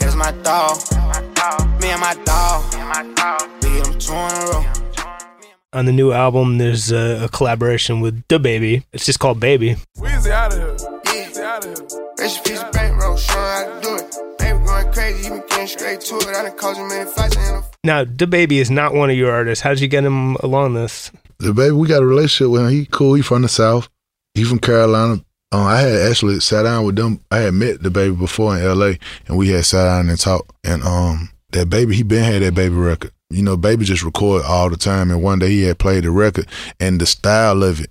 [0.00, 0.76] That's my dog.
[1.80, 2.62] Me and my dog.
[3.62, 4.64] We get them two in a row.
[5.72, 8.84] On the new album, there's a, a collaboration with DaBaby.
[8.92, 9.76] It's just called Baby.
[9.96, 10.88] Weezy out of here.
[11.04, 12.00] Weezy out of here.
[12.18, 14.38] Rich piece of bankroll, showing how to do it.
[14.38, 16.26] Baby going crazy, you been getting straight to it.
[16.26, 19.30] I done caused you many fights in the Now, DaBaby is not one of your
[19.30, 19.62] artists.
[19.62, 21.10] How did you get him along this?
[21.40, 22.70] DaBaby, we got a relationship with him.
[22.70, 23.14] He cool.
[23.14, 23.88] He from the South.
[24.34, 25.24] He from Carolina.
[25.52, 27.20] Um, I had actually sat down with them.
[27.30, 28.98] I had met DaBaby before in L.A.
[29.26, 30.52] and we had sat down and talked.
[30.64, 33.10] And um, that baby, he been had that baby record.
[33.30, 35.10] You know, baby just record all the time.
[35.10, 36.46] And one day he had played the record,
[36.80, 37.90] and the style of it,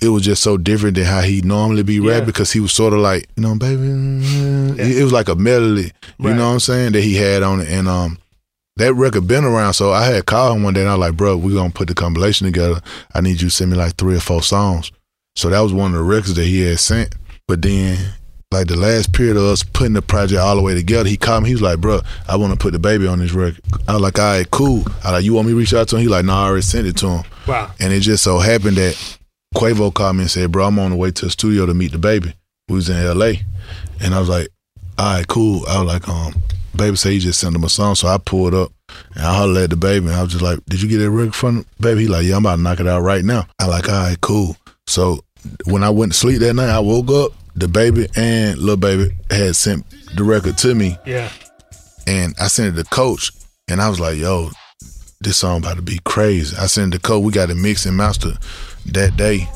[0.00, 2.24] it was just so different than how he normally be rap Yeah.
[2.26, 3.82] because he was sort of like, you know, baby.
[4.80, 5.90] It, it was like a melody.
[6.18, 6.36] You Right.
[6.36, 8.18] know what I'm saying that he had on it, and um,
[8.76, 9.74] that record been around.
[9.74, 11.88] So I had called him one day and I was like, bro, we gonna put
[11.88, 12.80] the compilation together.
[13.14, 14.92] I need you to send me like three or four songs.
[15.38, 17.14] So that was one of the records that he had sent.
[17.46, 17.96] But then,
[18.50, 21.44] like the last period of us putting the project all the way together, he called
[21.44, 21.50] me.
[21.50, 23.62] He was like, bro, I want to put DaBaby on this record.
[23.86, 24.82] I was like, all right, cool.
[25.04, 26.02] I like, you want me to reach out to him?
[26.02, 27.24] He like, no, I already sent it to him.
[27.46, 27.70] Wow.
[27.78, 29.18] And it just so happened that
[29.54, 31.92] Quavo called me and said, bro, I'm on the way to the studio to meet
[31.92, 32.34] DaBaby.
[32.68, 33.34] We was in LA.
[34.00, 34.48] And I was like,
[34.98, 35.64] all right, cool.
[35.68, 36.34] I was like, um,
[36.74, 37.94] baby said he just sent him a song.
[37.94, 38.72] So I pulled up
[39.14, 41.36] and I hollered at DaBaby and I was just like, did you get that record
[41.36, 42.00] from the baby?
[42.02, 43.46] He like, yeah, I'm about to knock it out right now.
[43.60, 44.56] I like, all right, cool.
[44.88, 45.20] So
[45.64, 47.32] when I went to sleep that night, I woke up.
[47.58, 51.28] DaBaby and Lil Baby had sent the record to me, Yeah.
[52.06, 53.32] and I sent it to coach,
[53.66, 54.50] and I was like, "Yo,
[55.20, 57.24] this song about to be crazy." I sent it to coach.
[57.24, 58.34] We got it mixed and master
[58.86, 59.48] that day.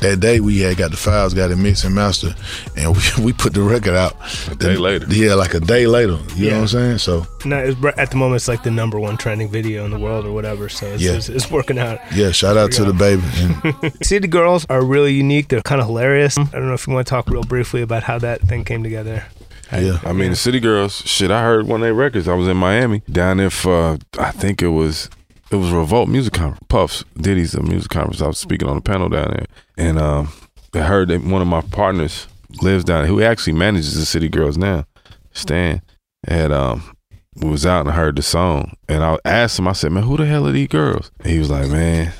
[0.00, 2.34] That day we had got the files, got it mixed and mastered,
[2.76, 4.14] and we, we put the record out
[4.50, 5.06] A day later.
[5.08, 6.18] Yeah, like a day later.
[6.34, 6.50] You Yeah.
[6.50, 6.98] know what I'm saying?
[6.98, 9.98] So No, it's, at the moment, it's like the number one trending video in the
[9.98, 10.68] world or whatever.
[10.68, 11.12] So it's, Yeah.
[11.12, 11.98] it's, it's working out.
[12.14, 13.82] yeah, shout out to DaBaby.
[13.82, 15.48] And City Girls are really unique.
[15.48, 16.36] They're kind of hilarious.
[16.38, 18.82] I don't know if you want to talk real briefly about how that thing came
[18.82, 19.24] together.
[19.72, 22.28] yeah, I mean, the City Girls, shit, I heard one of their records.
[22.28, 25.08] I was in Miami down there for, I think it was,
[25.50, 26.66] it was Revolt Music Conference.
[26.68, 28.20] Puffs, Diddy's a music conference.
[28.20, 29.46] I was speaking on the panel down there.
[29.76, 30.32] And um,
[30.74, 32.26] I heard that one of my partners
[32.62, 34.84] lives down there, who actually manages the City Girls now,
[35.32, 35.82] Stan,
[36.26, 36.96] had, um,
[37.36, 38.72] was out and heard the song.
[38.88, 41.10] And I asked him, I said, man, who the hell are these girls?
[41.20, 42.12] And he was like, man,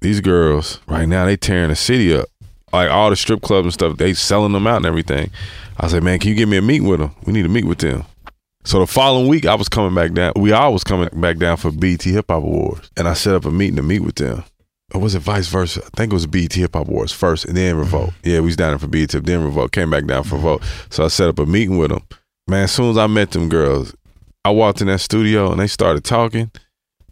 [0.00, 2.28] these girls right now, they tearing the city up.
[2.72, 5.30] Like all the strip clubs and stuff, they selling them out and everything.
[5.78, 7.14] I said, man, can you give me a meet with them?
[7.24, 8.04] We need to meet with them.
[8.66, 10.32] So the following week, I was coming back down.
[10.36, 13.44] We all was coming back down for BET Hip Hop Awards, and I set up
[13.44, 14.42] a meeting to meet with them.
[14.94, 15.82] Or was it vice versa?
[15.84, 18.10] I think it was BET Hip Hop Awards first, and then Revolt.
[18.10, 18.30] Mm-hmm.
[18.30, 19.72] Yeah, we was down there for BET, then Revolt.
[19.72, 20.62] Came back down for Revolt.
[20.88, 22.02] So I set up a meeting with them.
[22.48, 23.94] Man, as soon as I met them girls,
[24.46, 26.50] I walked in that studio and they started talking.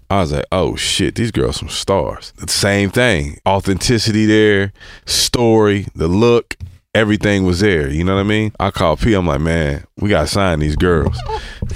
[0.09, 2.33] I was like, oh shit, these girls some stars.
[2.37, 3.39] The same thing.
[3.47, 4.73] Authenticity there,
[5.05, 6.57] story, the look,
[6.95, 7.89] everything was there.
[7.91, 8.53] You know what I mean?
[8.61, 11.17] I called Pee, I'm like, man, we gotta sign these girls.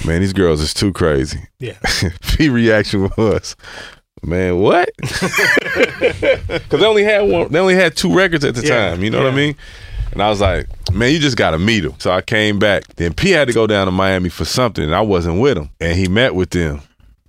[0.05, 1.41] Man, these girls is too crazy.
[1.59, 1.79] Yeah.
[2.23, 3.57] Pee reaction was,
[4.23, 4.91] man, what?
[5.03, 9.11] Cause they only had one they only had two records at the Yeah, time, you
[9.11, 9.57] know what I mean?
[10.13, 11.95] And I was like, man, you just gotta meet them.
[11.99, 12.85] So I came back.
[12.97, 15.69] Then Pee had to go down to Miami for something, and I wasn't with him.
[15.81, 16.81] And he met with them.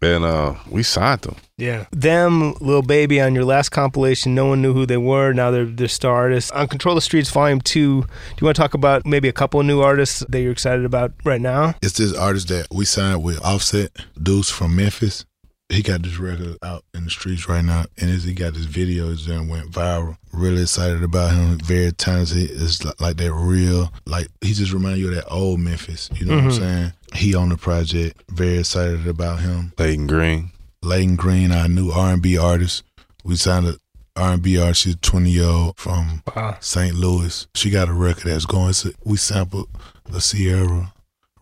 [0.02, 1.36] And uh, we signed them.
[1.58, 1.86] Yeah.
[1.92, 5.34] Them, Lil Baby on your last compilation, no one knew who they were.
[5.34, 6.52] Now they're, they're star artists.
[6.52, 8.08] On Control the Streets Volume 2, do
[8.40, 11.14] you want to talk about maybe a couple of new artists that you're excited about
[11.24, 11.74] right now?
[11.82, 13.92] it's this artist that we signed with Offset,
[14.22, 15.26] Deuce from Memphis.
[15.70, 18.64] He got this record out in the streets right now, and as he got this
[18.64, 20.16] video that went viral.
[20.32, 21.58] Really excited about him.
[21.60, 22.52] Very talented.
[22.52, 26.10] It's li- like that real, like he just remind you of that old Memphis.
[26.16, 26.60] You know what I'm mm-hmm.
[26.60, 26.94] saying?
[27.16, 28.24] He on the project.
[28.30, 29.74] Very excited about him.
[29.78, 30.52] Layton Greene.
[30.88, 32.84] Layton Greene, our new R&B artist.
[33.24, 33.76] We signed a
[34.16, 34.82] R&B artist.
[34.82, 36.58] She's 20 year old from Wow.
[36.60, 36.96] St.
[36.96, 37.48] Louis.
[37.56, 38.74] She got a record that's going.
[38.86, 39.70] A- we sampled
[40.10, 40.94] the Ciara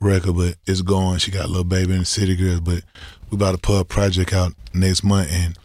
[0.02, 1.20] record, but it's going.
[1.20, 2.84] She got a Lil Baby in the City Girls, but
[3.30, 5.30] we about to put a project out next month.
[5.32, 5.58] And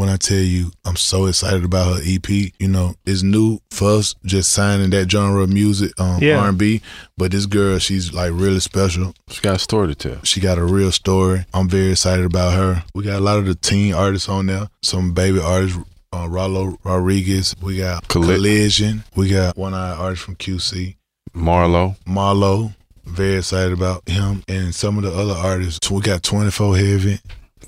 [0.00, 2.28] when I tell you, I'm so excited about her EP.
[2.58, 6.38] You know, it's new for us just signing that genre of music, um, Yeah.
[6.40, 6.80] R&B.
[7.18, 9.12] But this girl, she's like really special.
[9.28, 10.24] She got a story to tell.
[10.24, 11.44] She got a real story.
[11.52, 12.82] I'm very excited about her.
[12.94, 14.68] We got a lot of the teen artists on there.
[14.82, 15.78] Some baby artists,
[16.14, 17.54] uh, Rylo Rodriguez.
[17.60, 19.04] We got Colli- Collision.
[19.14, 20.96] We got one eye artist from QC,
[21.36, 21.96] Marlo.
[22.08, 22.74] Marlo.
[23.04, 25.90] Very excited about him and some of the other artists.
[25.90, 27.18] We got 24 Heavy,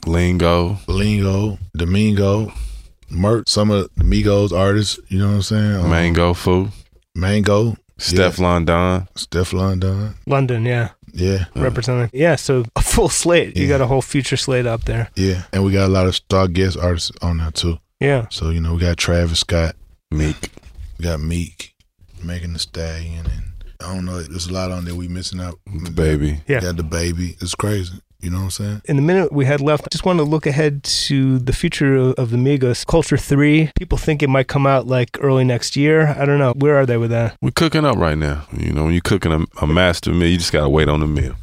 [0.07, 0.79] Lingo.
[0.87, 2.53] Lingo, Domingo,
[3.11, 3.49] Mert.
[3.49, 4.99] Some of the Migos artists.
[5.09, 5.75] You know what I'm saying?
[5.77, 6.69] Um, Mango Foo.
[7.15, 7.77] Mango.
[7.99, 9.07] Steph London.
[9.15, 10.15] Steph London.
[10.27, 10.91] London, yeah.
[11.13, 11.45] Yeah.
[11.55, 12.11] Representing.
[12.13, 13.57] Yeah, so a full slate.
[13.57, 15.09] You got a whole future slate up there.
[15.15, 15.43] Yeah.
[15.53, 17.79] And we got a lot of star guest artists on there too.
[18.01, 18.27] Yeah.
[18.31, 19.77] So, you know, we got Travis Scott.
[20.11, 20.51] Meek.
[20.99, 21.75] We got Meek,
[22.23, 23.45] Megan Thee Stallion, and
[23.81, 24.21] I don't know.
[24.23, 25.59] There's a lot on there we missing out.
[25.69, 26.43] DaBaby.
[26.49, 26.61] Yeah.
[26.61, 27.43] got DaBaby.
[27.43, 27.95] It's crazy.
[28.23, 28.83] You know what I'm saying?
[28.85, 31.97] In the minute we had left, I just wanted to look ahead to the future
[31.97, 32.87] of, of the Migos.
[32.87, 36.07] Culture 3, people think it might come out like early next year.
[36.17, 36.53] I don't know.
[36.57, 37.37] Where are they with that?
[37.43, 38.47] We're cooking up right now.
[38.57, 41.07] You know, when you're cooking a, a master meal, you just gotta wait on the
[41.09, 41.35] meal.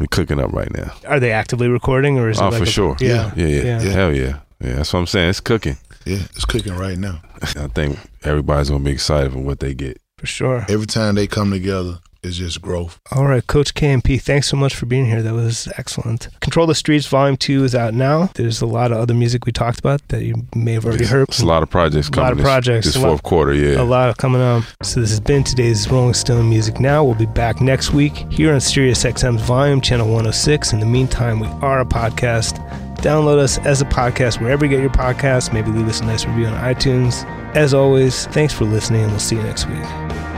[0.00, 0.92] We're cooking up right now.
[1.06, 2.96] Are they actively recording or is it Oh, like for a- sure.
[3.00, 3.32] Yeah.
[3.36, 3.80] Yeah, yeah, Yeah.
[3.90, 4.38] Hell yeah.
[4.60, 5.28] Yeah, that's what I'm saying.
[5.28, 5.76] It's cooking.
[6.06, 7.20] Yeah, it's cooking right now.
[7.42, 10.00] I think everybody's gonna be excited for what they get.
[10.16, 10.64] For sure.
[10.70, 12.98] Every time they come together, it's just growth.
[13.12, 15.22] All right, Coach KMP, thanks so much for being here.
[15.22, 16.28] That was excellent.
[16.40, 18.30] Control the Streets Volume 2 is out now.
[18.34, 21.28] There's a lot of other music we talked about that you may have already heard.
[21.28, 22.26] It's a lot of projects coming.
[22.26, 22.44] A coming.
[22.44, 23.80] lot of projects, This, a lot- fourth quarter, yeah.
[23.80, 24.64] A lot coming up.
[24.82, 27.04] So this has been today's Rolling Stone Music Now.
[27.04, 30.72] We'll be back next week here on Sirius XM's Volume Channel 106.
[30.72, 32.56] In the meantime, we are a podcast.
[32.98, 35.52] Download us as a podcast wherever you get your podcasts.
[35.52, 37.24] Maybe leave us a nice review on iTunes.
[37.54, 40.37] As always, thanks for listening, and we'll see you next week.